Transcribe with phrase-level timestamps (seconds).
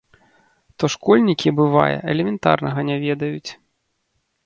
[0.83, 3.51] То школьнікі, бывае, элементарнага не ведаюць.